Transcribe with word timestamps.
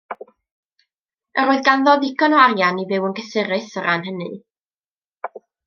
Yr 1.43 1.51
oedd 1.51 1.61
ganddo 1.67 1.93
ddigon 1.99 2.37
o 2.39 2.41
arian 2.45 2.81
i 2.85 2.87
fyw 2.93 3.07
yn 3.11 3.15
gysurus 3.21 3.71
o 3.83 3.85
ran 3.89 4.09
hynny. 4.11 4.33